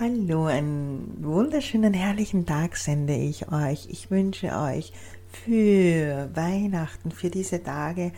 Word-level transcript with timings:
Hallo, 0.00 0.46
einen 0.46 1.22
wunderschönen, 1.22 1.94
herrlichen 1.94 2.46
Tag 2.46 2.76
sende 2.76 3.14
ich 3.14 3.52
euch. 3.52 3.86
Ich 3.88 4.10
wünsche 4.10 4.48
euch 4.48 4.92
für 5.28 6.34
Weihnachten, 6.34 7.12
für 7.12 7.30
diese 7.30 7.62
Tage 7.62 8.10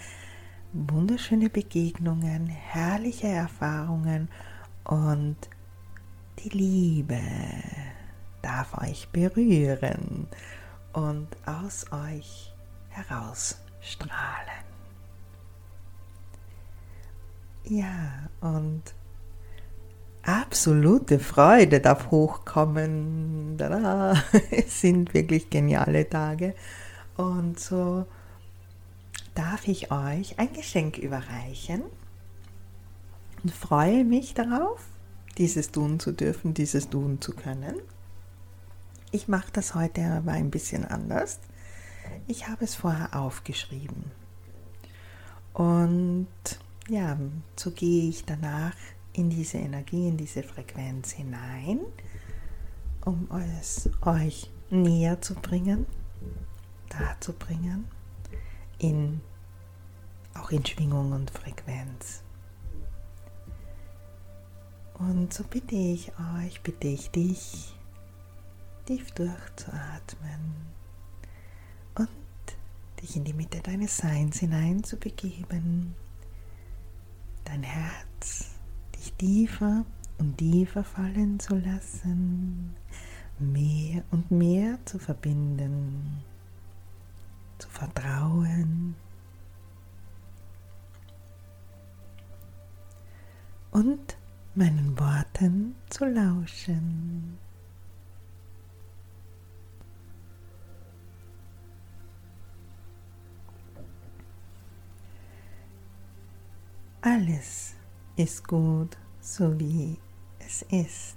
wunderschöne 0.72 1.50
Begegnungen, 1.50 2.46
herrliche 2.46 3.26
Erfahrungen 3.26 4.30
und 4.84 5.36
die 6.38 6.48
Liebe 6.48 7.20
darf 8.40 8.72
euch 8.78 9.10
berühren 9.12 10.28
und 10.94 11.28
aus 11.44 11.84
euch 11.92 12.54
herausstrahlen. 12.88 14.64
Ja, 17.64 18.30
und 18.40 18.94
absolute 20.26 21.18
Freude 21.18 21.80
darf 21.80 22.10
hochkommen. 22.10 23.56
Tada. 23.56 24.14
Es 24.50 24.80
sind 24.80 25.14
wirklich 25.14 25.50
geniale 25.50 26.08
Tage. 26.08 26.54
Und 27.16 27.58
so 27.58 28.06
darf 29.34 29.68
ich 29.68 29.90
euch 29.90 30.38
ein 30.38 30.52
Geschenk 30.52 30.98
überreichen 30.98 31.82
und 33.42 33.52
freue 33.52 34.04
mich 34.04 34.34
darauf, 34.34 34.80
dieses 35.38 35.70
tun 35.70 36.00
zu 36.00 36.12
dürfen, 36.12 36.54
dieses 36.54 36.88
tun 36.90 37.20
zu 37.20 37.32
können. 37.32 37.76
Ich 39.12 39.28
mache 39.28 39.50
das 39.52 39.74
heute 39.74 40.04
aber 40.04 40.32
ein 40.32 40.50
bisschen 40.50 40.84
anders. 40.84 41.38
Ich 42.26 42.48
habe 42.48 42.64
es 42.64 42.74
vorher 42.74 43.14
aufgeschrieben. 43.14 44.10
Und 45.52 46.28
ja, 46.88 47.16
so 47.56 47.70
gehe 47.70 48.08
ich 48.08 48.24
danach 48.24 48.74
in 49.16 49.30
diese 49.30 49.58
Energie, 49.58 50.08
in 50.08 50.16
diese 50.16 50.42
Frequenz 50.42 51.12
hinein, 51.12 51.80
um 53.04 53.28
es 53.60 53.88
euch 54.02 54.50
näher 54.68 55.20
zu 55.22 55.34
bringen, 55.34 55.86
dazu 56.88 57.32
bringen, 57.32 57.86
in, 58.78 59.20
auch 60.34 60.50
in 60.50 60.64
Schwingung 60.66 61.12
und 61.12 61.30
Frequenz. 61.30 62.22
Und 64.98 65.32
so 65.32 65.44
bitte 65.44 65.74
ich 65.74 66.12
euch, 66.36 66.60
bitte 66.62 66.88
ich 66.88 67.10
dich, 67.10 67.74
tief 68.84 69.10
durchzuatmen 69.12 70.56
und 71.94 72.08
dich 73.00 73.16
in 73.16 73.24
die 73.24 73.34
Mitte 73.34 73.60
deines 73.60 73.96
Seins 73.96 74.38
hinein 74.40 74.84
zu 74.84 74.96
begeben, 74.96 75.94
dein 77.44 77.62
Herz 77.62 78.55
tiefer 79.18 79.84
und 80.18 80.38
tiefer 80.38 80.84
fallen 80.84 81.38
zu 81.40 81.56
lassen, 81.56 82.74
mehr 83.38 84.02
und 84.10 84.30
mehr 84.30 84.78
zu 84.84 84.98
verbinden, 84.98 86.22
zu 87.58 87.68
vertrauen 87.68 88.94
und 93.70 94.16
meinen 94.54 94.98
Worten 94.98 95.76
zu 95.90 96.06
lauschen. 96.06 97.38
Alles 107.02 107.74
ist 108.16 108.48
gut, 108.48 108.96
so 109.26 109.58
wie 109.58 109.98
es 110.38 110.62
ist. 110.62 111.16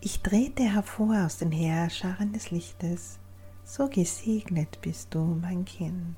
Ich 0.00 0.20
trete 0.20 0.62
hervor 0.62 1.24
aus 1.26 1.38
den 1.38 1.50
Heerscharen 1.50 2.32
des 2.32 2.50
Lichtes, 2.52 3.18
so 3.64 3.88
gesegnet 3.88 4.80
bist 4.80 5.12
du, 5.12 5.18
mein 5.18 5.64
Kind. 5.64 6.16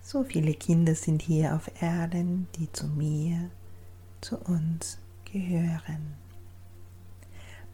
So 0.00 0.24
viele 0.24 0.54
Kinder 0.54 0.96
sind 0.96 1.22
hier 1.22 1.54
auf 1.54 1.70
Erden, 1.80 2.48
die 2.56 2.70
zu 2.72 2.88
mir, 2.88 3.50
zu 4.20 4.36
uns 4.36 4.98
gehören. 5.24 6.14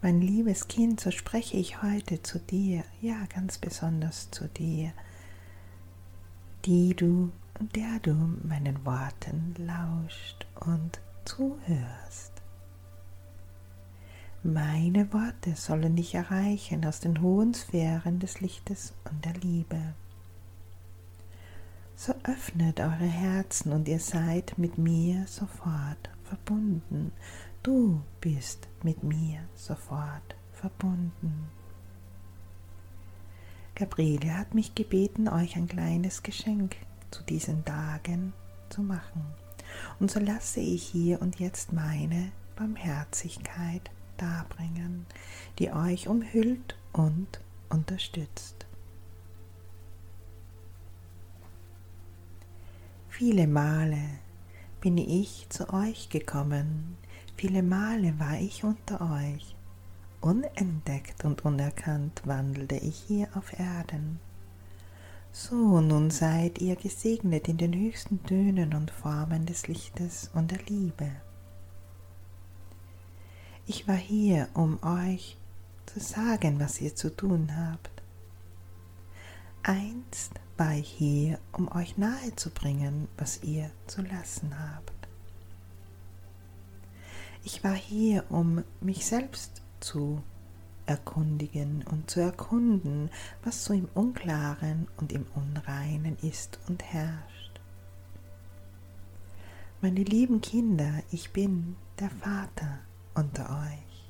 Mein 0.03 0.21
liebes 0.21 0.67
Kind, 0.67 0.99
so 0.99 1.09
spreche 1.09 1.57
ich 1.57 1.81
heute 1.81 2.21
zu 2.21 2.37
dir, 2.37 2.83
ja 3.01 3.25
ganz 3.33 3.57
besonders 3.57 4.29
zu 4.29 4.47
dir, 4.47 4.93
die 6.65 6.95
du 6.95 7.31
und 7.59 7.75
der 7.75 7.99
du 8.01 8.13
meinen 8.43 8.85
Worten 8.85 9.53
lauscht 9.57 10.45
und 10.59 10.99
zuhörst. 11.25 12.33
Meine 14.43 15.11
Worte 15.11 15.55
sollen 15.55 15.97
dich 15.97 16.15
erreichen 16.15 16.85
aus 16.85 17.01
den 17.01 17.21
hohen 17.21 17.53
Sphären 17.53 18.19
des 18.19 18.39
Lichtes 18.39 18.93
und 19.09 19.25
der 19.25 19.33
Liebe. 19.33 19.93
So 21.95 22.13
öffnet 22.23 22.79
eure 22.79 23.05
Herzen 23.05 23.73
und 23.73 23.89
ihr 23.89 23.99
seid 23.99 24.57
mit 24.57 24.77
mir 24.77 25.27
sofort 25.27 26.09
verbunden. 26.23 27.11
Du 27.61 28.01
bist 28.21 28.69
mit 28.83 29.03
mir 29.03 29.41
sofort 29.55 30.35
verbunden. 30.53 31.49
Gabriele 33.79 34.37
hat 34.37 34.55
mich 34.55 34.75
gebeten, 34.75 35.29
euch 35.29 35.55
ein 35.55 35.69
kleines 35.69 36.21
Geschenk 36.21 36.75
zu 37.11 37.23
diesen 37.23 37.63
Tagen 37.63 38.33
zu 38.67 38.81
machen. 38.81 39.23
Und 40.01 40.11
so 40.11 40.19
lasse 40.19 40.59
ich 40.59 40.83
hier 40.83 41.21
und 41.21 41.39
jetzt 41.39 41.71
meine 41.71 42.33
Barmherzigkeit 42.57 43.89
darbringen, 44.17 45.05
die 45.59 45.71
euch 45.71 46.09
umhüllt 46.09 46.75
und 46.91 47.39
unterstützt. 47.69 48.65
Viele 53.07 53.47
Male 53.47 54.01
bin 54.81 54.97
ich 54.97 55.47
zu 55.47 55.73
euch 55.73 56.09
gekommen, 56.09 56.97
viele 57.37 57.63
Male 57.63 58.19
war 58.19 58.37
ich 58.41 58.65
unter 58.65 58.99
euch, 58.99 59.55
unentdeckt 60.21 61.25
und 61.25 61.45
unerkannt 61.45 62.21
wandelte 62.25 62.75
ich 62.75 63.03
hier 63.07 63.29
auf 63.35 63.57
Erden 63.59 64.19
so, 65.31 65.79
nun 65.79 66.09
seid 66.09 66.59
ihr 66.59 66.75
gesegnet 66.75 67.47
in 67.47 67.57
den 67.57 67.73
höchsten 67.73 68.23
Tönen 68.23 68.73
und 68.73 68.91
Formen 68.91 69.45
des 69.45 69.67
Lichtes 69.67 70.31
und 70.33 70.51
der 70.51 70.59
Liebe. 70.63 71.11
Ich 73.67 73.87
war 73.87 73.95
hier, 73.95 74.49
um 74.55 74.79
euch 74.81 75.37
zu 75.85 75.99
sagen, 75.99 76.59
was 76.59 76.81
ihr 76.81 76.95
zu 76.95 77.15
tun 77.15 77.55
habt. 77.55 78.01
Einst 79.61 80.31
war 80.57 80.73
ich 80.73 80.89
hier, 80.89 81.39
um 81.51 81.71
euch 81.71 81.97
nahe 81.97 82.35
zu 82.35 82.49
bringen, 82.49 83.07
was 83.17 83.43
ihr 83.43 83.69
zu 83.85 84.01
lassen 84.01 84.57
habt. 84.57 84.91
Ich 87.43 87.63
war 87.63 87.75
hier, 87.75 88.25
um 88.29 88.63
mich 88.81 89.05
selbst 89.05 89.61
zu 89.79 90.21
erkundigen 90.85 91.83
und 91.89 92.09
zu 92.09 92.19
erkunden, 92.19 93.09
was 93.43 93.63
so 93.63 93.73
im 93.73 93.87
Unklaren 93.93 94.87
und 94.97 95.11
im 95.11 95.25
Unreinen 95.35 96.17
ist 96.21 96.59
und 96.67 96.83
herrscht. 96.83 97.61
Meine 99.81 100.03
lieben 100.03 100.41
Kinder, 100.41 101.03
ich 101.11 101.31
bin 101.31 101.75
der 101.99 102.09
Vater 102.09 102.79
unter 103.13 103.49
euch. 103.49 104.09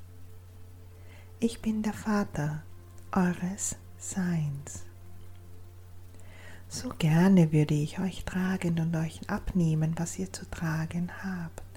Ich 1.39 1.61
bin 1.61 1.83
der 1.83 1.93
Vater 1.93 2.63
eures 3.11 3.75
Seins. 3.97 4.85
So 6.67 6.89
gerne 6.97 7.51
würde 7.51 7.73
ich 7.73 7.99
euch 7.99 8.25
tragen 8.25 8.79
und 8.79 8.95
euch 8.95 9.21
abnehmen, 9.29 9.93
was 9.97 10.17
ihr 10.19 10.31
zu 10.31 10.49
tragen 10.49 11.11
habt. 11.23 11.68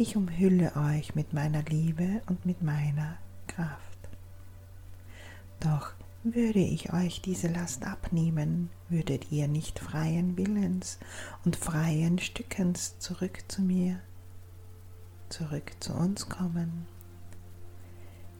Ich 0.00 0.16
umhülle 0.16 0.72
euch 0.76 1.14
mit 1.14 1.34
meiner 1.34 1.62
Liebe 1.64 2.22
und 2.26 2.46
mit 2.46 2.62
meiner 2.62 3.18
Kraft. 3.46 4.08
Doch 5.60 5.92
würde 6.24 6.60
ich 6.60 6.94
euch 6.94 7.20
diese 7.20 7.48
Last 7.48 7.84
abnehmen, 7.84 8.70
würdet 8.88 9.30
ihr 9.30 9.46
nicht 9.46 9.78
freien 9.78 10.38
Willens 10.38 10.98
und 11.44 11.56
freien 11.56 12.18
Stückens 12.18 12.98
zurück 12.98 13.40
zu 13.48 13.60
mir, 13.60 14.00
zurück 15.28 15.70
zu 15.80 15.92
uns 15.92 16.30
kommen. 16.30 16.86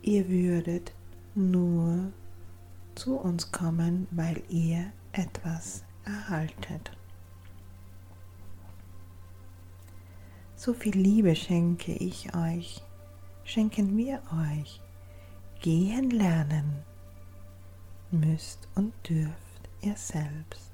Ihr 0.00 0.30
würdet 0.30 0.94
nur 1.34 2.10
zu 2.94 3.18
uns 3.18 3.52
kommen, 3.52 4.08
weil 4.12 4.42
ihr 4.48 4.92
etwas 5.12 5.84
erhaltet. 6.06 6.90
So 10.62 10.74
viel 10.74 10.94
Liebe 10.94 11.34
schenke 11.34 11.94
ich 11.94 12.34
euch, 12.34 12.82
schenken 13.44 13.96
wir 13.96 14.20
euch. 14.30 14.82
Gehen 15.62 16.10
lernen 16.10 16.82
müsst 18.10 18.68
und 18.74 18.92
dürft 19.08 19.70
ihr 19.80 19.96
selbst. 19.96 20.70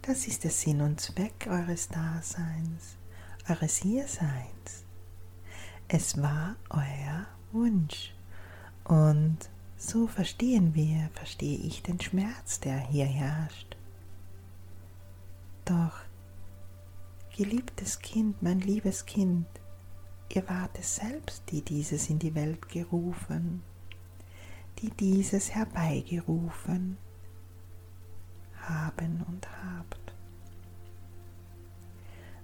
Das 0.00 0.26
ist 0.26 0.44
der 0.44 0.50
Sinn 0.50 0.80
und 0.80 0.98
Zweck 0.98 1.46
eures 1.50 1.88
Daseins. 1.88 2.96
eures 3.50 3.76
Hierseins. 3.76 4.86
Es 5.88 6.22
war 6.22 6.56
euer 6.70 7.26
Wunsch. 7.52 8.14
Und 8.84 9.36
so 9.76 10.06
verstehen 10.06 10.74
wir, 10.74 11.10
verstehe 11.12 11.58
ich 11.58 11.82
den 11.82 12.00
Schmerz, 12.00 12.60
der 12.60 12.78
hier 12.78 13.04
herrscht. 13.04 13.76
Doch, 15.66 16.05
geliebtes 17.36 17.98
Kind, 17.98 18.42
mein 18.42 18.60
liebes 18.60 19.04
Kind, 19.04 19.46
ihr 20.32 20.48
wart 20.48 20.78
es 20.78 20.96
selbst, 20.96 21.42
die 21.50 21.60
dieses 21.60 22.08
in 22.08 22.18
die 22.18 22.34
Welt 22.34 22.68
gerufen, 22.70 23.62
die 24.78 24.88
dieses 24.90 25.54
herbeigerufen 25.54 26.96
haben 28.62 29.22
und 29.28 29.46
habt. 29.64 30.14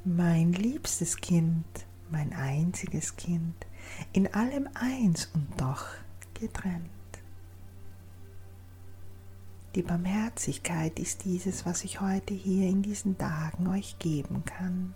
Mein 0.04 0.52
liebstes 0.52 1.16
Kind, 1.16 1.86
mein 2.10 2.32
einziges 2.34 3.16
Kind, 3.16 3.54
in 4.12 4.32
allem 4.34 4.68
eins 4.74 5.30
und 5.32 5.48
doch 5.58 5.86
getrennt. 6.34 6.90
Die 9.74 9.82
Barmherzigkeit 9.82 10.98
ist 10.98 11.24
dieses, 11.24 11.64
was 11.64 11.84
ich 11.84 12.00
heute 12.00 12.34
hier 12.34 12.68
in 12.68 12.82
diesen 12.82 13.16
Tagen 13.16 13.68
euch 13.68 13.98
geben 13.98 14.44
kann. 14.44 14.94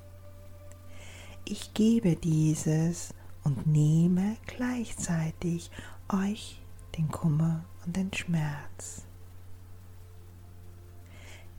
Ich 1.47 1.73
gebe 1.73 2.17
dieses 2.17 3.15
und 3.43 3.67
nehme 3.67 4.37
gleichzeitig 4.47 5.71
euch 6.13 6.61
den 6.99 7.09
Kummer 7.09 7.65
und 7.85 7.97
den 7.97 8.13
Schmerz. 8.13 9.07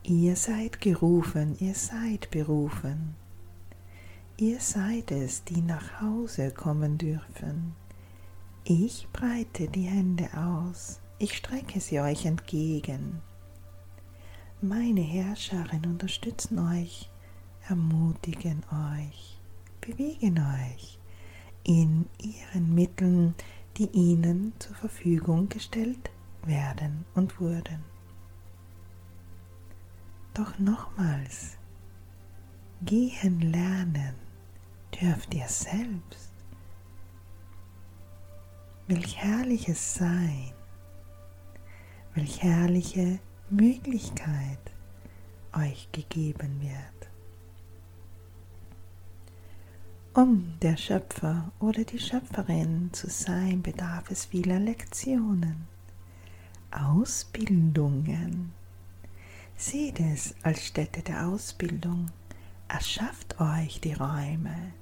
Ihr 0.04 0.36
seid 0.36 0.80
gerufen, 0.80 1.58
ihr 1.60 1.74
seid 1.74 2.30
berufen. 2.30 3.16
Ihr 4.38 4.60
seid 4.60 5.12
es, 5.12 5.44
die 5.44 5.62
nach 5.62 6.02
Hause 6.02 6.52
kommen 6.52 7.00
dürfen. 7.00 7.74
Ich 8.64 9.08
breite 9.12 9.68
die 9.68 9.86
Hände 9.86 10.30
aus, 10.36 11.00
ich 11.20 11.38
strecke 11.38 11.80
sie 11.80 12.00
euch 12.00 12.26
entgegen. 12.26 13.22
Meine 14.62 15.02
Herrscherin 15.02 15.86
unterstützen 15.86 16.60
euch, 16.60 17.10
ermutigen 17.68 18.64
euch, 18.72 19.38
bewegen 19.82 20.40
euch 20.40 21.00
in 21.64 22.08
ihren 22.20 22.74
Mitteln, 22.74 23.36
die 23.78 23.90
ihnen 23.92 24.54
zur 24.60 24.76
Verfügung 24.76 25.50
gestellt 25.50 26.10
werden 26.44 27.06
und 27.14 27.40
wurden. 27.40 27.84
Doch 30.34 30.58
nochmals, 30.60 31.58
gehen 32.82 33.42
lernen 33.42 34.16
dürft 35.00 35.34
ihr 35.34 35.48
selbst. 35.48 36.32
Welch 38.88 39.18
herrliches 39.18 39.96
Sein, 39.96 40.54
welch 42.18 42.42
herrliche 42.42 43.20
Möglichkeit 43.52 44.58
euch 45.54 45.88
gegeben 45.92 46.60
wird. 46.62 47.12
Um 50.16 50.56
der 50.64 50.78
Schöpfer 50.78 51.52
oder 51.60 51.84
die 51.84 52.00
Schöpferin 52.00 52.90
zu 52.92 53.08
sein, 53.08 53.62
bedarf 53.62 54.10
es 54.10 54.26
vieler 54.26 54.60
Lektionen, 54.60 55.68
Ausbildungen. 56.72 58.52
Seht 59.56 60.00
es 60.00 60.34
als 60.42 60.66
Stätte 60.66 61.04
der 61.04 61.28
Ausbildung. 61.28 62.08
Erschafft 62.68 63.40
euch 63.40 63.80
die 63.80 63.94
Räume, 63.94 64.74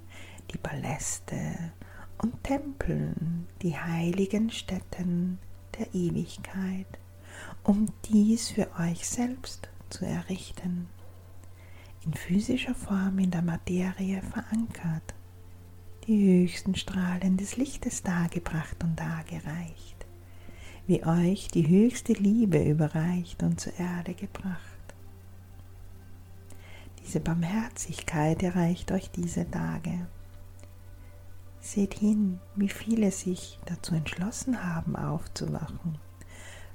die 0.52 0.58
Paläste 0.58 1.74
und 2.18 2.42
Tempeln, 2.46 3.46
die 3.62 3.78
heiligen 3.78 4.50
Stätten 4.50 5.38
der 5.78 5.94
Ewigkeit, 5.94 6.88
um 7.66 7.88
dies 8.06 8.52
für 8.52 8.70
euch 8.80 9.08
selbst 9.08 9.70
zu 9.90 10.06
errichten, 10.06 10.88
in 12.06 12.14
physischer 12.14 12.76
Form 12.76 13.18
in 13.18 13.32
der 13.32 13.42
Materie 13.42 14.22
verankert, 14.22 15.16
die 16.06 16.44
höchsten 16.44 16.76
Strahlen 16.76 17.38
des 17.38 17.58
Lichtes 17.58 18.04
dargebracht 18.04 18.84
und 18.84 19.00
dargereicht, 19.00 19.96
wie 20.86 21.04
euch 21.04 21.48
die 21.48 21.68
höchste 21.68 22.14
Liebe 22.14 22.64
überreicht 22.64 23.42
und 23.42 23.60
zur 23.60 23.74
Erde 23.80 24.14
gebracht. 24.14 24.60
Diese 27.04 27.20
Barmherzigkeit 27.20 28.44
erreicht 28.44 28.92
euch 28.92 29.10
diese 29.10 29.50
Tage. 29.50 30.06
Seht 31.62 31.96
hin, 31.96 32.40
wie 32.56 32.70
viele 32.70 33.10
sich 33.10 33.58
dazu 33.66 33.96
entschlossen 33.96 34.64
haben, 34.64 34.96
aufzuwachen, 34.96 35.98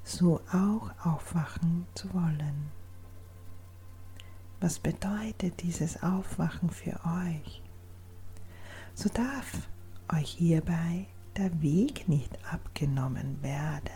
so 0.02 0.41
auch 0.52 0.91
aufwachen 1.05 1.87
zu 1.94 2.12
wollen. 2.14 2.70
Was 4.61 4.79
bedeutet 4.79 5.62
dieses 5.62 6.02
Aufwachen 6.02 6.70
für 6.70 6.99
euch? 7.25 7.62
So 8.94 9.08
darf 9.08 9.69
euch 10.12 10.31
hierbei 10.31 11.06
der 11.37 11.62
Weg 11.62 12.08
nicht 12.08 12.38
abgenommen 12.52 13.43
werden. 13.43 13.91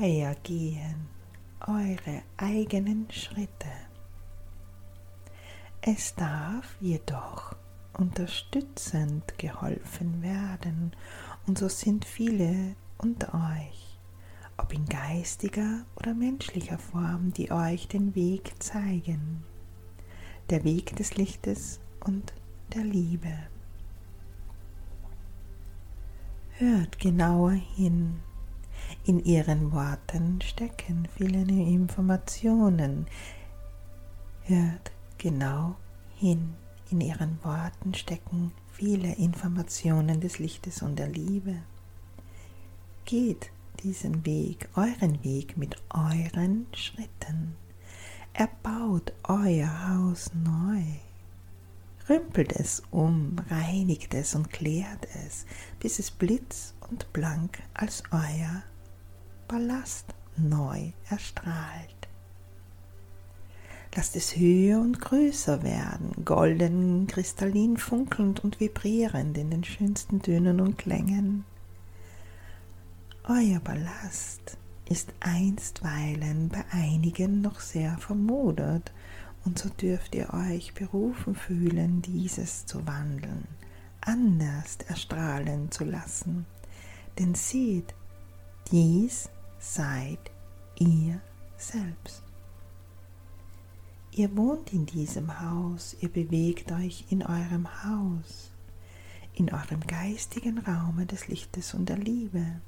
Euer 0.00 0.34
Gehen, 0.42 1.08
eure 1.60 2.22
eigenen 2.36 3.10
Schritte. 3.10 3.68
Es 5.80 6.14
darf 6.14 6.76
jedoch 6.80 7.54
unterstützend 7.98 9.38
geholfen 9.38 10.22
werden. 10.22 10.92
Und 11.46 11.58
so 11.58 11.68
sind 11.68 12.04
viele 12.04 12.74
unter 12.96 13.34
euch, 13.34 13.77
ob 14.58 14.72
in 14.72 14.84
geistiger 14.84 15.84
oder 15.96 16.14
menschlicher 16.14 16.78
Form, 16.78 17.32
die 17.32 17.50
euch 17.50 17.88
den 17.88 18.14
Weg 18.14 18.52
zeigen. 18.58 19.44
Der 20.50 20.64
Weg 20.64 20.96
des 20.96 21.16
Lichtes 21.16 21.80
und 22.00 22.32
der 22.74 22.84
Liebe. 22.84 23.32
Hört 26.58 26.98
genauer 26.98 27.52
hin. 27.52 28.20
In 29.04 29.24
ihren 29.24 29.72
Worten 29.72 30.40
stecken 30.40 31.08
viele 31.16 31.38
Informationen. 31.40 33.06
Hört 34.42 34.92
genau 35.18 35.76
hin. 36.16 36.54
In 36.90 37.00
ihren 37.00 37.38
Worten 37.44 37.94
stecken 37.94 38.52
viele 38.72 39.14
Informationen 39.16 40.20
des 40.20 40.38
Lichtes 40.38 40.82
und 40.82 40.98
der 40.98 41.08
Liebe. 41.08 41.56
Geht 43.04 43.50
diesen 43.82 44.24
Weg, 44.26 44.68
euren 44.74 45.22
Weg 45.24 45.56
mit 45.56 45.76
euren 45.90 46.66
Schritten. 46.74 47.54
Erbaut 48.32 49.12
euer 49.24 49.88
Haus 49.88 50.30
neu. 50.34 50.82
Rümpelt 52.08 52.52
es 52.52 52.82
um, 52.90 53.36
reinigt 53.50 54.14
es 54.14 54.34
und 54.34 54.50
klärt 54.50 55.06
es, 55.26 55.44
bis 55.80 55.98
es 55.98 56.10
blitz 56.10 56.74
und 56.90 57.12
blank 57.12 57.62
als 57.74 58.02
euer 58.10 58.62
Ballast 59.46 60.14
neu 60.36 60.92
erstrahlt. 61.10 62.08
Lasst 63.94 64.16
es 64.16 64.36
höher 64.36 64.80
und 64.80 65.00
größer 65.00 65.62
werden, 65.62 66.24
golden, 66.24 67.06
kristallin, 67.08 67.76
funkelnd 67.76 68.44
und 68.44 68.60
vibrierend 68.60 69.36
in 69.36 69.50
den 69.50 69.64
schönsten 69.64 70.22
Tönen 70.22 70.60
und 70.60 70.78
Klängen. 70.78 71.44
Euer 73.30 73.60
Ballast 73.60 74.56
ist 74.88 75.12
einstweilen 75.20 76.48
bei 76.48 76.64
einigen 76.70 77.42
noch 77.42 77.60
sehr 77.60 77.98
vermodert, 77.98 78.90
und 79.44 79.58
so 79.58 79.68
dürft 79.68 80.14
ihr 80.14 80.32
euch 80.32 80.72
berufen 80.72 81.34
fühlen, 81.34 82.00
dieses 82.00 82.64
zu 82.64 82.86
wandeln, 82.86 83.46
anders 84.00 84.78
erstrahlen 84.88 85.70
zu 85.70 85.84
lassen. 85.84 86.46
Denn 87.18 87.34
seht, 87.34 87.94
dies 88.70 89.28
seid 89.58 90.30
ihr 90.78 91.20
selbst. 91.58 92.22
Ihr 94.10 94.34
wohnt 94.38 94.72
in 94.72 94.86
diesem 94.86 95.38
Haus, 95.38 95.94
ihr 96.00 96.08
bewegt 96.08 96.72
euch 96.72 97.04
in 97.10 97.22
eurem 97.22 97.68
Haus, 97.84 98.52
in 99.34 99.52
eurem 99.52 99.80
geistigen 99.86 100.60
Raume 100.60 101.04
des 101.04 101.28
Lichtes 101.28 101.74
und 101.74 101.90
der 101.90 101.98
Liebe. 101.98 102.62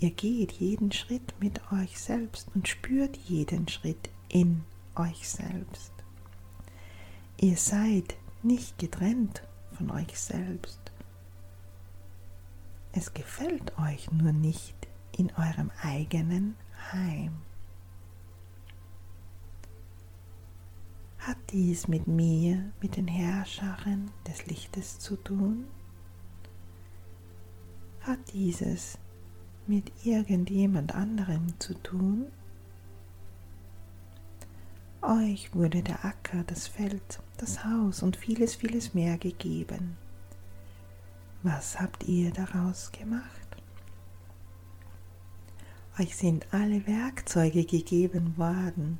Ihr 0.00 0.12
geht 0.12 0.52
jeden 0.52 0.92
Schritt 0.92 1.34
mit 1.40 1.60
euch 1.72 1.98
selbst 1.98 2.48
und 2.54 2.68
spürt 2.68 3.16
jeden 3.16 3.66
Schritt 3.66 4.10
in 4.28 4.62
euch 4.94 5.28
selbst. 5.28 5.92
Ihr 7.36 7.56
seid 7.56 8.16
nicht 8.44 8.78
getrennt 8.78 9.42
von 9.72 9.90
euch 9.90 10.16
selbst. 10.16 10.80
Es 12.92 13.12
gefällt 13.12 13.76
euch 13.76 14.08
nur 14.12 14.30
nicht 14.30 14.76
in 15.16 15.32
eurem 15.34 15.72
eigenen 15.82 16.54
Heim. 16.92 17.36
Hat 21.18 21.38
dies 21.50 21.88
mit 21.88 22.06
mir, 22.06 22.70
mit 22.80 22.96
den 22.96 23.08
Herrscharen 23.08 24.12
des 24.28 24.46
Lichtes 24.46 25.00
zu 25.00 25.16
tun? 25.16 25.64
Hat 28.02 28.20
dieses 28.32 28.96
mit 29.68 29.92
irgendjemand 30.04 30.94
anderem 30.94 31.46
zu 31.58 31.74
tun? 31.74 32.26
Euch 35.02 35.54
wurde 35.54 35.82
der 35.82 36.04
Acker, 36.04 36.42
das 36.46 36.66
Feld, 36.66 37.20
das 37.36 37.64
Haus 37.64 38.02
und 38.02 38.16
vieles, 38.16 38.56
vieles 38.56 38.94
mehr 38.94 39.16
gegeben. 39.16 39.96
Was 41.42 41.78
habt 41.80 42.04
ihr 42.08 42.32
daraus 42.32 42.90
gemacht? 42.90 43.22
Euch 45.98 46.16
sind 46.16 46.46
alle 46.52 46.86
Werkzeuge 46.86 47.64
gegeben 47.64 48.36
worden, 48.36 48.98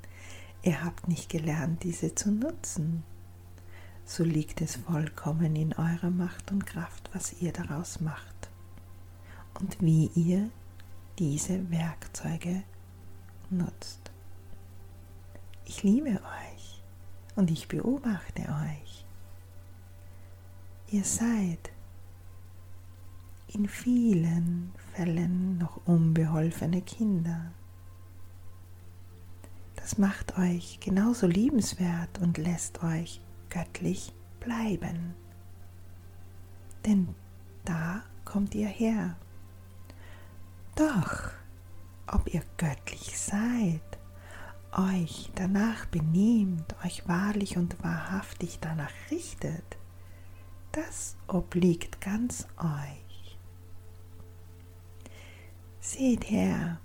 ihr 0.63 0.85
habt 0.85 1.09
nicht 1.09 1.29
gelernt, 1.29 1.83
diese 1.83 2.15
zu 2.15 2.31
nutzen. 2.31 3.03
So 4.05 4.25
liegt 4.25 4.61
es 4.61 4.77
vollkommen 4.77 5.55
in 5.57 5.75
eurer 5.75 6.11
Macht 6.11 6.51
und 6.51 6.65
Kraft, 6.65 7.11
was 7.13 7.41
ihr 7.41 7.53
daraus 7.53 8.01
macht 8.01 8.51
und 9.61 9.77
wie 9.81 10.11
ihr 10.15 10.51
diese 11.19 11.71
Werkzeuge 11.71 12.63
nutzt. 13.51 14.13
Ich 15.65 15.83
liebe 15.83 16.11
euch 16.11 16.83
und 17.35 17.51
ich 17.51 17.69
beobachte 17.69 18.43
euch. 18.43 19.05
Ihr 20.91 21.05
seid 21.05 21.73
in 23.49 23.69
vielen 23.69 24.73
Fällen 24.95 25.59
noch 25.59 25.81
unbeholfene 25.87 26.83
Kinder. 26.83 27.53
Das 29.77 29.99
macht 29.99 30.39
euch 30.39 30.81
genauso 30.81 31.27
liebenswert 31.27 32.19
und 32.21 32.39
lässt 32.39 32.83
euch 32.83 33.21
göttlich 33.49 34.13
bleiben. 34.41 35.15
Denn 36.85 37.15
da 37.65 38.03
kommt 38.25 38.55
ihr 38.55 38.69
her. 38.69 39.17
Doch, 40.79 41.33
ob 42.07 42.33
ihr 42.33 42.45
göttlich 42.57 43.19
seid, 43.19 43.83
euch 44.71 45.29
danach 45.35 45.87
benehmt, 45.87 46.73
euch 46.85 47.09
wahrlich 47.09 47.57
und 47.57 47.83
wahrhaftig 47.83 48.61
danach 48.61 48.93
richtet, 49.11 49.77
das 50.71 51.17
obliegt 51.27 52.01
ganz 52.01 52.47
euch. 52.59 53.37
Seht 55.81 56.31
her, 56.31 56.79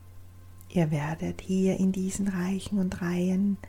ihr 0.69 0.89
werdet 0.89 1.41
hier 1.41 1.77
in 1.77 1.91
diesen 1.91 2.29
Reichen 2.29 2.79
und 2.79 2.99
Reihen 2.99 3.59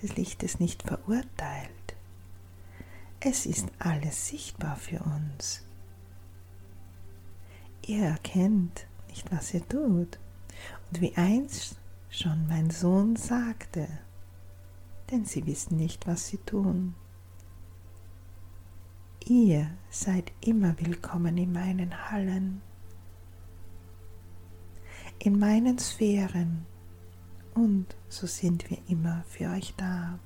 des 0.00 0.14
Lichtes 0.14 0.60
nicht 0.60 0.84
verurteilt. 0.84 1.96
Es 3.18 3.46
ist 3.46 3.66
alles 3.80 4.28
sichtbar 4.28 4.76
für 4.76 5.00
uns. 5.00 5.66
Ihr 7.84 8.04
erkennt 8.04 8.86
nicht, 9.16 9.32
was 9.32 9.54
ihr 9.54 9.66
tut. 9.66 10.18
Und 10.90 11.00
wie 11.00 11.16
einst 11.16 11.76
schon 12.10 12.46
mein 12.48 12.70
Sohn 12.70 13.16
sagte, 13.16 13.88
denn 15.10 15.24
sie 15.24 15.46
wissen 15.46 15.76
nicht, 15.76 16.06
was 16.06 16.26
sie 16.26 16.38
tun. 16.38 16.94
Ihr 19.26 19.70
seid 19.90 20.32
immer 20.40 20.78
willkommen 20.78 21.36
in 21.38 21.52
meinen 21.52 22.10
Hallen, 22.10 22.60
in 25.18 25.38
meinen 25.38 25.78
Sphären 25.78 26.66
und 27.54 27.96
so 28.08 28.26
sind 28.26 28.70
wir 28.70 28.78
immer 28.88 29.24
für 29.28 29.50
euch 29.50 29.74
da. 29.76 30.18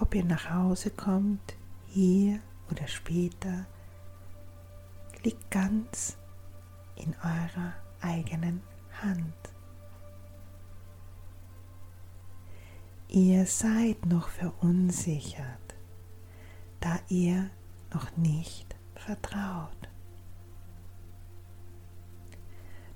Ob 0.00 0.14
ihr 0.14 0.24
nach 0.24 0.50
Hause 0.50 0.90
kommt, 0.90 1.56
hier 1.86 2.40
oder 2.70 2.86
später, 2.86 3.66
liegt 5.24 5.50
ganz 5.50 6.18
in 6.98 7.14
eurer 7.22 7.72
eigenen 8.00 8.62
Hand. 9.02 9.34
Ihr 13.08 13.46
seid 13.46 14.04
noch 14.06 14.28
verunsichert, 14.28 15.74
da 16.80 16.98
ihr 17.08 17.50
noch 17.94 18.16
nicht 18.16 18.76
vertraut. 18.94 19.88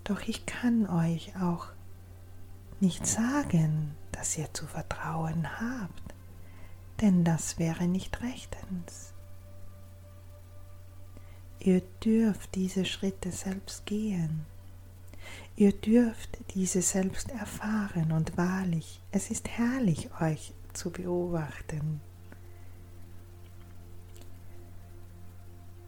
Doch 0.05 0.21
ich 0.23 0.45
kann 0.45 0.87
euch 0.89 1.35
auch 1.37 1.69
nicht 2.81 3.07
sagen, 3.07 3.95
dass 4.11 4.37
ihr 4.37 4.53
zu 4.53 4.67
vertrauen 4.67 5.49
habt, 5.61 6.15
denn 7.01 7.25
das 7.25 7.59
wäre 7.59 7.87
nicht 7.87 8.21
rechtens. 8.23 9.12
Ihr 11.65 11.81
dürft 12.05 12.57
diese 12.57 12.85
Schritte 12.85 13.31
selbst 13.31 13.87
gehen. 13.87 14.45
Ihr 15.55 15.71
dürft 15.71 16.41
diese 16.55 16.83
selbst 16.83 17.31
erfahren 17.31 18.11
und 18.11 18.37
wahrlich, 18.37 19.01
es 19.13 19.31
ist 19.31 19.49
herrlich, 19.49 20.09
euch 20.21 20.55
zu 20.73 20.91
beobachten. 20.91 22.01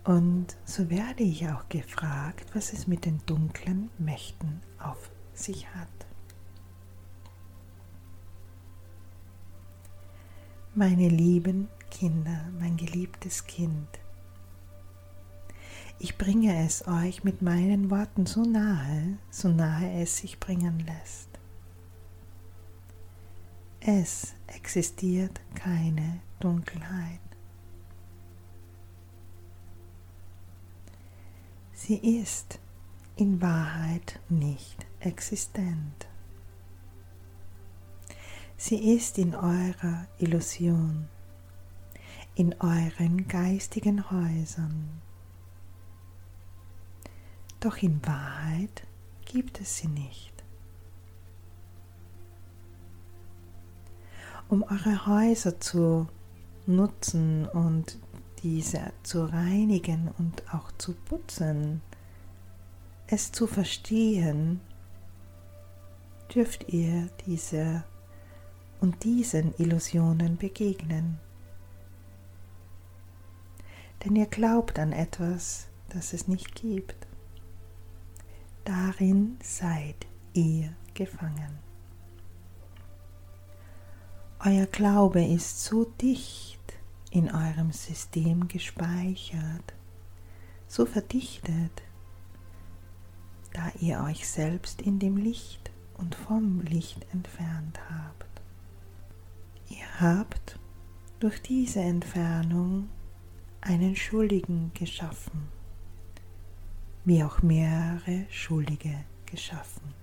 Und 0.04 0.54
so 0.64 0.90
werde 0.90 1.24
ich 1.24 1.48
auch 1.48 1.68
gefragt, 1.68 2.54
was 2.54 2.72
es 2.72 2.86
mit 2.86 3.04
den 3.04 3.20
dunklen 3.26 3.90
Mächten 3.98 4.60
auf 4.78 5.10
sich 5.32 5.66
hat. 5.74 5.88
Meine 10.76 11.08
lieben 11.08 11.68
Kinder, 11.90 12.44
mein 12.60 12.76
geliebtes 12.76 13.44
Kind, 13.46 13.88
ich 16.04 16.18
bringe 16.18 16.66
es 16.66 16.86
euch 16.86 17.24
mit 17.24 17.40
meinen 17.40 17.90
Worten 17.90 18.26
so 18.26 18.42
nahe, 18.42 19.16
so 19.30 19.48
nahe 19.48 20.02
es 20.02 20.18
sich 20.18 20.38
bringen 20.38 20.80
lässt. 20.80 21.30
Es 23.80 24.34
existiert 24.46 25.40
keine 25.54 26.20
Dunkelheit. 26.40 27.20
Sie 31.72 31.96
ist 32.20 32.58
in 33.16 33.40
Wahrheit 33.40 34.20
nicht 34.28 34.84
existent. 35.00 36.06
Sie 38.58 38.94
ist 38.94 39.16
in 39.16 39.34
eurer 39.34 40.06
Illusion, 40.18 41.08
in 42.34 42.54
euren 42.60 43.26
geistigen 43.26 44.10
Häusern 44.10 45.00
doch 47.64 47.78
in 47.78 48.04
Wahrheit 48.04 48.86
gibt 49.24 49.60
es 49.60 49.78
sie 49.78 49.88
nicht. 49.88 50.32
Um 54.48 54.62
eure 54.62 55.06
Häuser 55.06 55.58
zu 55.60 56.06
nutzen 56.66 57.48
und 57.48 57.98
diese 58.42 58.92
zu 59.02 59.24
reinigen 59.24 60.10
und 60.18 60.42
auch 60.52 60.70
zu 60.72 60.92
putzen, 60.92 61.80
es 63.06 63.32
zu 63.32 63.46
verstehen, 63.46 64.60
dürft 66.34 66.68
ihr 66.68 67.08
diese 67.26 67.84
und 68.80 69.04
diesen 69.04 69.54
Illusionen 69.56 70.36
begegnen. 70.36 71.18
Denn 74.04 74.16
ihr 74.16 74.26
glaubt 74.26 74.78
an 74.78 74.92
etwas, 74.92 75.68
das 75.88 76.12
es 76.12 76.28
nicht 76.28 76.54
gibt. 76.54 77.06
Darin 78.64 79.36
seid 79.42 80.06
ihr 80.32 80.72
gefangen. 80.94 81.58
Euer 84.40 84.64
Glaube 84.64 85.22
ist 85.22 85.62
so 85.64 85.84
dicht 85.84 86.60
in 87.10 87.30
eurem 87.30 87.72
System 87.72 88.48
gespeichert, 88.48 89.74
so 90.66 90.86
verdichtet, 90.86 91.82
da 93.52 93.70
ihr 93.80 94.00
euch 94.00 94.26
selbst 94.26 94.80
in 94.80 94.98
dem 94.98 95.18
Licht 95.18 95.70
und 95.98 96.14
vom 96.14 96.62
Licht 96.62 97.06
entfernt 97.12 97.78
habt. 97.90 98.40
Ihr 99.68 100.00
habt 100.00 100.58
durch 101.20 101.42
diese 101.42 101.80
Entfernung 101.80 102.88
einen 103.60 103.94
Schuldigen 103.94 104.70
geschaffen 104.72 105.53
wie 107.04 107.22
auch 107.22 107.42
mehrere 107.42 108.26
Schuldige 108.30 109.04
geschaffen. 109.26 109.94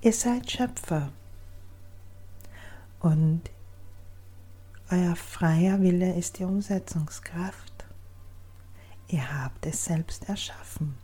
Ihr 0.00 0.12
seid 0.12 0.50
Schöpfer 0.50 1.12
und 3.00 3.42
euer 4.90 5.16
freier 5.16 5.80
Wille 5.80 6.14
ist 6.14 6.38
die 6.38 6.44
Umsetzungskraft. 6.44 7.86
Ihr 9.08 9.42
habt 9.42 9.64
es 9.66 9.84
selbst 9.84 10.28
erschaffen, 10.28 10.96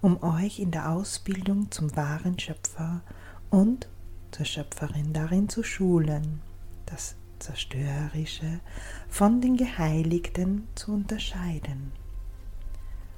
um 0.00 0.22
euch 0.22 0.58
in 0.58 0.70
der 0.70 0.90
Ausbildung 0.90 1.70
zum 1.70 1.94
wahren 1.96 2.38
Schöpfer 2.38 3.02
und 3.50 3.88
zur 4.32 4.44
Schöpferin 4.46 5.12
darin 5.12 5.48
zu 5.48 5.62
schulen, 5.62 6.42
das 6.86 7.16
Zerstörerische 7.38 8.60
von 9.08 9.40
den 9.40 9.56
Geheiligten 9.56 10.68
zu 10.74 10.92
unterscheiden. 10.92 11.92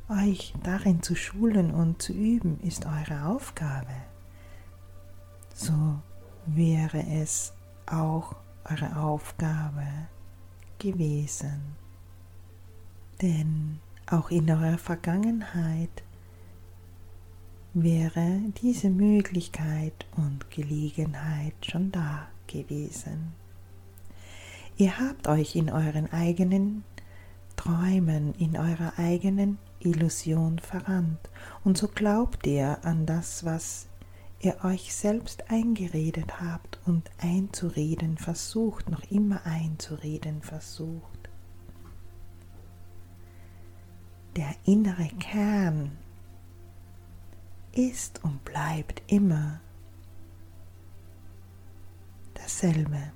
Euch 0.08 0.54
darin 0.62 1.02
zu 1.02 1.14
schulen 1.14 1.70
und 1.70 2.00
zu 2.00 2.14
üben 2.14 2.58
ist 2.60 2.86
eure 2.86 3.26
Aufgabe. 3.26 3.92
So 5.54 6.00
wäre 6.46 7.04
es 7.06 7.52
auch 7.84 8.36
eure 8.64 8.96
Aufgabe 8.96 9.86
gewesen. 10.78 11.76
Denn 13.20 13.80
auch 14.06 14.30
in 14.30 14.50
eurer 14.50 14.78
Vergangenheit 14.78 16.02
wäre 17.74 18.40
diese 18.62 18.88
Möglichkeit 18.88 20.06
und 20.16 20.50
Gelegenheit 20.50 21.54
schon 21.62 21.92
da 21.92 22.28
gewesen. 22.46 23.34
Ihr 24.78 24.98
habt 24.98 25.28
euch 25.28 25.54
in 25.54 25.70
euren 25.70 26.10
eigenen 26.12 26.84
Träumen, 27.68 28.32
in 28.38 28.56
eurer 28.56 28.94
eigenen 28.96 29.58
Illusion 29.80 30.58
verrannt 30.58 31.28
und 31.64 31.76
so 31.76 31.86
glaubt 31.86 32.46
ihr 32.46 32.82
an 32.82 33.04
das, 33.04 33.44
was 33.44 33.88
ihr 34.40 34.64
euch 34.64 34.94
selbst 34.94 35.50
eingeredet 35.50 36.40
habt 36.40 36.80
und 36.86 37.10
einzureden 37.18 38.16
versucht, 38.16 38.88
noch 38.88 39.02
immer 39.10 39.44
einzureden 39.44 40.40
versucht. 40.40 41.28
Der 44.36 44.54
innere 44.64 45.10
Kern 45.20 45.90
ist 47.72 48.24
und 48.24 48.42
bleibt 48.46 49.02
immer 49.08 49.60
dasselbe. 52.32 53.12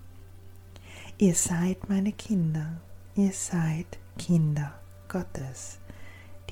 Ihr 1.16 1.35
seid 1.35 1.88
meine 1.88 2.12
Kinder, 2.12 2.82
ihr 3.14 3.32
seid 3.32 3.99
Kinder 4.25 4.73
Gottes, 5.09 5.81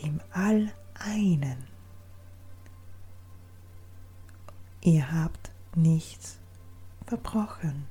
dem 0.03 0.21
All-Einen. 0.33 1.69
Ihr 4.81 5.13
habt 5.13 5.53
nichts 5.77 6.41
verbrochen. 7.07 7.87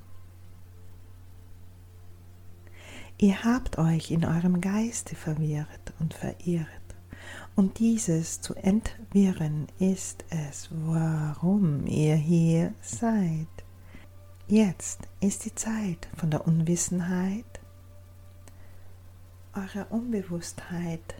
Ihr 3.16 3.42
habt 3.42 3.78
euch 3.78 4.10
in 4.10 4.26
eurem 4.26 4.60
Geiste 4.60 5.16
verwirrt 5.16 5.94
und 5.98 6.12
verirrt. 6.12 6.66
Und 7.56 7.78
dieses 7.78 8.42
zu 8.42 8.54
entwirren 8.56 9.66
ist 9.78 10.26
es, 10.28 10.68
warum 10.70 11.86
ihr 11.86 12.16
hier 12.16 12.74
seid. 12.82 13.48
Jetzt 14.46 15.08
ist 15.20 15.46
die 15.46 15.54
Zeit 15.54 16.06
von 16.18 16.30
der 16.30 16.46
Unwissenheit, 16.46 17.59
eurer 19.54 19.90
Unbewusstheit 19.90 21.14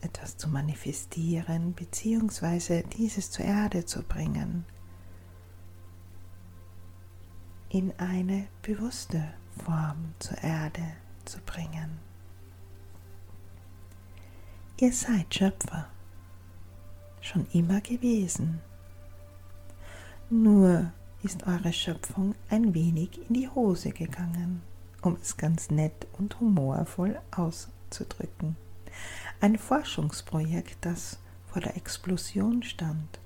etwas 0.00 0.36
zu 0.36 0.48
manifestieren 0.48 1.72
bzw. 1.72 2.82
dieses 2.96 3.30
zur 3.30 3.44
Erde 3.44 3.84
zu 3.84 4.02
bringen, 4.02 4.64
in 7.70 7.92
eine 7.98 8.46
bewusste 8.62 9.34
Form 9.64 10.14
zur 10.18 10.38
Erde 10.38 10.82
zu 11.24 11.38
bringen. 11.40 11.98
Ihr 14.80 14.92
seid 14.92 15.34
Schöpfer, 15.34 15.88
schon 17.20 17.46
immer 17.52 17.80
gewesen. 17.80 18.60
Nur 20.30 20.92
ist 21.22 21.46
eure 21.46 21.72
Schöpfung 21.72 22.34
ein 22.48 22.74
wenig 22.74 23.18
in 23.28 23.34
die 23.34 23.48
Hose 23.48 23.90
gegangen, 23.90 24.62
um 25.02 25.16
es 25.20 25.36
ganz 25.36 25.70
nett 25.70 26.06
und 26.18 26.40
humorvoll 26.40 27.20
auszudrücken 27.30 28.56
ein 29.40 29.58
Forschungsprojekt, 29.58 30.78
das 30.80 31.18
vor 31.46 31.62
der 31.62 31.76
Explosion 31.76 32.62
stand. 32.62 33.20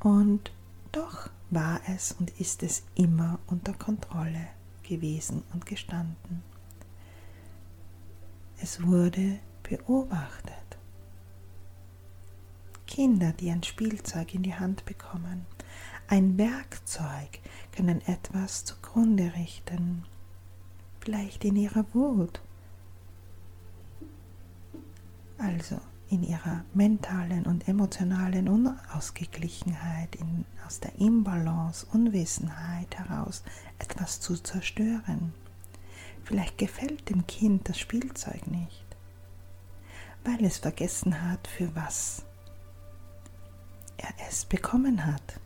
Und 0.00 0.52
doch 0.92 1.28
war 1.50 1.80
es 1.88 2.12
und 2.12 2.30
ist 2.40 2.62
es 2.62 2.84
immer 2.94 3.38
unter 3.46 3.72
Kontrolle 3.72 4.48
gewesen 4.82 5.42
und 5.52 5.66
gestanden. 5.66 6.42
Es 8.62 8.82
wurde 8.82 9.38
beobachtet. 9.62 10.54
Kinder, 12.86 13.32
die 13.32 13.50
ein 13.50 13.62
Spielzeug 13.62 14.34
in 14.34 14.42
die 14.42 14.54
Hand 14.54 14.84
bekommen, 14.84 15.46
ein 16.08 16.38
Werkzeug, 16.38 17.40
können 17.72 18.00
etwas 18.06 18.64
zugrunde 18.64 19.32
richten, 19.36 20.04
vielleicht 21.00 21.44
in 21.44 21.56
ihrer 21.56 21.84
Wut 21.92 22.40
also 25.40 25.80
in 26.08 26.22
ihrer 26.22 26.64
mentalen 26.74 27.46
und 27.46 27.68
emotionalen 27.68 28.48
Unausgeglichenheit, 28.48 30.16
in, 30.16 30.44
aus 30.66 30.80
der 30.80 30.98
Imbalance, 30.98 31.86
Unwissenheit 31.92 32.98
heraus 32.98 33.42
etwas 33.78 34.20
zu 34.20 34.36
zerstören. 34.36 35.32
Vielleicht 36.24 36.58
gefällt 36.58 37.08
dem 37.08 37.26
Kind 37.26 37.68
das 37.68 37.78
Spielzeug 37.78 38.46
nicht, 38.48 38.84
weil 40.24 40.44
es 40.44 40.58
vergessen 40.58 41.22
hat, 41.22 41.46
für 41.46 41.74
was 41.74 42.24
er 43.96 44.12
es 44.28 44.44
bekommen 44.44 45.06
hat. 45.06 45.40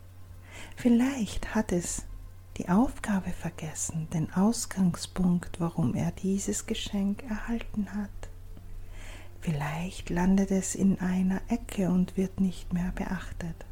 Vielleicht 0.75 1.55
hat 1.55 1.71
es 1.71 2.03
die 2.57 2.69
Aufgabe 2.69 3.31
vergessen, 3.31 4.07
den 4.11 4.31
Ausgangspunkt, 4.33 5.59
warum 5.59 5.93
er 5.93 6.11
dieses 6.11 6.65
Geschenk 6.65 7.23
erhalten 7.23 7.93
hat. 7.93 8.09
Vielleicht 9.41 10.09
landet 10.09 10.51
es 10.51 10.73
in 10.73 10.99
einer 10.99 11.41
Ecke 11.49 11.89
und 11.89 12.17
wird 12.17 12.39
nicht 12.39 12.73
mehr 12.73 12.91
beachtet. 12.95 13.65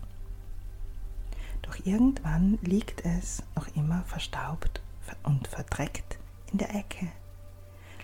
Doch 1.61 1.85
irgendwann 1.85 2.59
liegt 2.61 3.05
es 3.05 3.41
noch 3.55 3.73
immer 3.75 4.03
verstaubt 4.03 4.81
und 5.23 5.47
verdreckt 5.47 6.19
in 6.51 6.57
der 6.57 6.75
Ecke, 6.75 7.07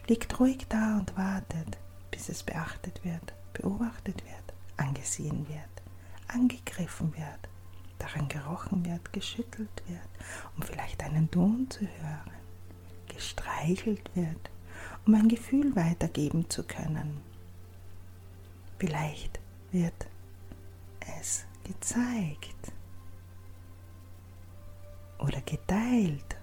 liegt 0.08 0.40
ruhig 0.40 0.66
da 0.70 0.98
und 0.98 1.16
wartet, 1.18 1.78
bis 2.10 2.30
es 2.30 2.42
beachtet 2.42 3.04
wird, 3.04 3.34
beobachtet 3.54 4.24
wird, 4.24 4.54
angesehen 4.78 5.48
wird, 5.50 5.84
angegriffen 6.28 7.14
wird, 7.16 7.50
daran 8.00 8.28
gerochen 8.28 8.86
wird, 8.86 9.14
geschüttelt 9.14 9.84
wird, 9.88 10.10
um 10.56 10.64
vielleicht 10.64 11.04
einen 11.04 11.30
Ton 11.30 11.70
zu 11.70 11.82
hören, 11.82 12.32
gestreichelt 13.08 14.10
wird, 14.16 14.50
um 15.06 15.14
ein 15.16 15.28
Gefühl 15.28 15.76
weitergeben 15.76 16.50
zu 16.50 16.64
können 16.64 17.22
Vielleicht 18.80 19.42
wird 19.74 20.08
es 21.20 21.46
gezeigt 21.66 22.72
oder 25.20 25.42
geteilt 25.42 26.38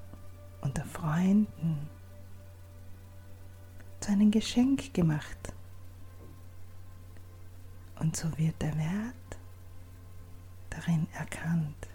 unter 0.61 0.85
Freunden, 0.85 1.89
zu 4.01 4.13
einem 4.13 4.31
Geschenk 4.31 4.93
gemacht. 4.93 5.55
Und 7.99 8.15
so 8.15 8.29
wird 8.37 8.61
der 8.61 8.77
Wert 8.77 9.36
darin 10.77 11.07
erkannt. 11.15 11.89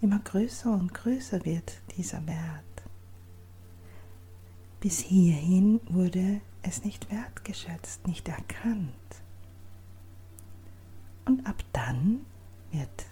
Immer 0.00 0.18
größer 0.20 0.70
und 0.70 0.92
größer 0.92 1.44
wird 1.44 1.80
dieser 1.96 2.26
Wert. 2.26 2.64
Bis 4.80 4.98
hierhin 4.98 5.80
wurde 5.88 6.40
es 6.62 6.84
nicht 6.84 7.10
wertgeschätzt, 7.10 8.06
nicht 8.06 8.28
erkannt. 8.28 8.92
Und 11.24 11.46
ab 11.46 11.64
dann 11.72 12.26
wird 12.70 13.06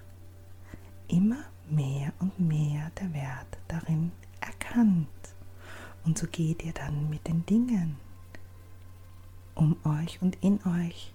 immer 1.09 1.45
mehr 1.71 2.13
und 2.19 2.39
mehr 2.39 2.91
der 3.01 3.13
Wert 3.15 3.59
darin 3.69 4.13
erkannt. 4.41 5.09
Und 6.05 6.19
so 6.19 6.27
geht 6.27 6.63
ihr 6.63 6.73
dann 6.75 7.09
mit 7.09 7.27
den 7.27 7.47
Dingen 7.47 7.97
um 9.55 9.77
euch 9.85 10.21
und 10.21 10.37
in 10.43 10.61
euch 10.67 11.13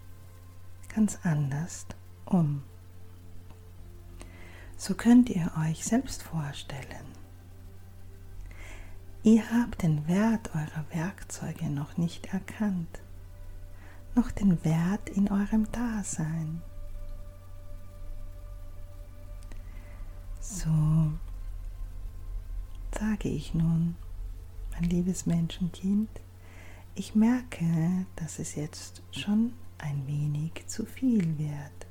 ganz 0.94 1.20
anders 1.24 1.86
um. 2.26 2.64
So 4.78 4.94
könnt 4.94 5.30
ihr 5.30 5.52
euch 5.66 5.84
selbst 5.84 6.22
vorstellen. 6.22 7.08
Ihr 9.24 9.50
habt 9.52 9.82
den 9.82 10.08
Wert 10.08 10.52
eurer 10.54 10.86
Werkzeuge 10.92 11.66
noch 11.66 11.98
nicht 11.98 12.28
erkannt, 12.28 13.02
noch 14.16 14.30
den 14.32 14.64
Wert 14.64 15.10
in 15.10 15.30
eurem 15.30 15.70
Dasein. 15.72 16.62
So 20.40 21.12
sage 22.98 23.30
ich 23.30 23.54
nun, 23.54 23.96
mein 24.74 24.84
liebes 24.84 25.26
Menschenkind, 25.26 26.10
ich 26.96 27.16
merke, 27.16 28.06
dass 28.16 28.40
es 28.40 28.56
jetzt 28.56 29.02
schon 29.12 29.54
ein 29.80 30.06
wenig 30.08 30.66
zu 30.68 30.86
viel 30.86 31.38
wird. 31.38 31.88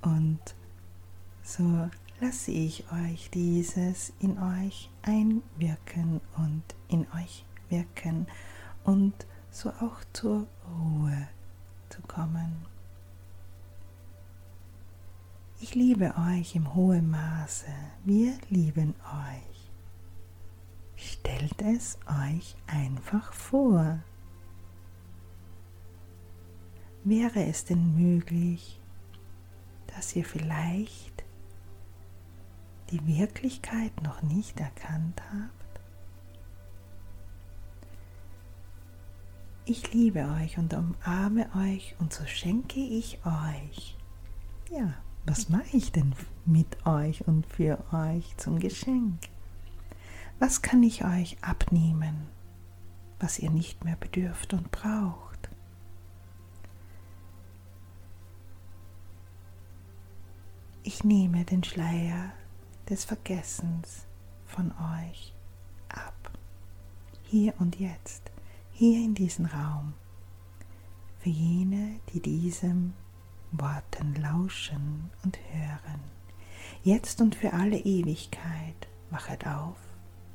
Und 0.00 0.40
so 1.42 1.90
lasse 2.22 2.52
ich 2.52 2.84
euch 2.92 3.30
dieses 3.30 4.12
in 4.20 4.38
euch 4.38 4.88
einwirken 5.02 6.20
und 6.36 6.62
in 6.86 7.04
euch 7.20 7.44
wirken 7.68 8.28
und 8.84 9.26
so 9.50 9.70
auch 9.70 9.96
zur 10.12 10.46
Ruhe 10.68 11.28
zu 11.88 12.00
kommen. 12.02 12.64
Ich 15.60 15.74
liebe 15.74 16.14
euch 16.16 16.54
im 16.54 16.74
hohen 16.74 17.10
Maße. 17.10 17.66
Wir 18.04 18.34
lieben 18.50 18.94
euch. 19.02 19.70
Stellt 20.94 21.60
es 21.60 21.98
euch 22.06 22.54
einfach 22.68 23.32
vor. 23.32 23.98
Wäre 27.02 27.46
es 27.46 27.64
denn 27.64 27.96
möglich, 27.96 28.80
dass 29.88 30.14
ihr 30.14 30.24
vielleicht 30.24 31.24
die 32.92 33.06
Wirklichkeit 33.06 34.02
noch 34.02 34.22
nicht 34.22 34.60
erkannt 34.60 35.22
habt? 35.32 35.80
Ich 39.64 39.92
liebe 39.92 40.28
euch 40.40 40.58
und 40.58 40.74
umarme 40.74 41.48
euch 41.56 41.94
und 41.98 42.12
so 42.12 42.26
schenke 42.26 42.80
ich 42.80 43.18
euch, 43.24 43.96
ja, 44.70 44.94
was 45.24 45.48
mache 45.48 45.76
ich 45.76 45.92
denn 45.92 46.14
mit 46.44 46.84
euch 46.84 47.26
und 47.26 47.46
für 47.46 47.78
euch 47.92 48.36
zum 48.36 48.58
Geschenk? 48.58 49.20
Was 50.38 50.60
kann 50.60 50.82
ich 50.82 51.04
euch 51.04 51.36
abnehmen, 51.42 52.26
was 53.20 53.38
ihr 53.38 53.50
nicht 53.50 53.84
mehr 53.84 53.96
bedürft 53.96 54.52
und 54.52 54.70
braucht? 54.72 55.48
Ich 60.82 61.04
nehme 61.04 61.44
den 61.44 61.62
Schleier 61.62 62.32
des 62.88 63.04
Vergessens 63.04 64.06
von 64.46 64.72
euch 64.72 65.34
ab, 65.88 66.30
hier 67.24 67.54
und 67.58 67.78
jetzt, 67.78 68.30
hier 68.72 69.04
in 69.04 69.14
diesem 69.14 69.46
Raum, 69.46 69.94
für 71.20 71.30
jene, 71.30 72.00
die 72.12 72.20
diesem 72.20 72.94
Worten 73.52 74.14
lauschen 74.20 75.10
und 75.22 75.38
hören. 75.52 76.00
Jetzt 76.82 77.20
und 77.20 77.34
für 77.34 77.52
alle 77.52 77.78
Ewigkeit. 77.78 78.88
Wachet 79.10 79.46
auf, 79.46 79.76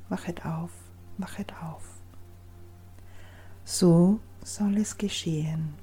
wachet 0.08 0.46
auf, 0.46 0.70
wachet 1.18 1.52
auf. 1.62 1.82
So 3.64 4.20
soll 4.42 4.78
es 4.78 4.96
geschehen. 4.96 5.74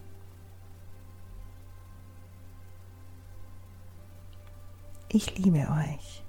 Ich 5.09 5.37
liebe 5.37 5.59
euch. 5.69 6.24